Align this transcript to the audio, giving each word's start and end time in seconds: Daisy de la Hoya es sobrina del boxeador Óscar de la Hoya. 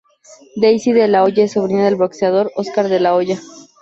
Daisy 0.55 0.93
de 0.93 1.07
la 1.07 1.23
Hoya 1.23 1.43
es 1.43 1.51
sobrina 1.51 1.85
del 1.85 1.95
boxeador 1.95 2.51
Óscar 2.55 2.89
de 2.89 2.99
la 2.99 3.13
Hoya. 3.13 3.39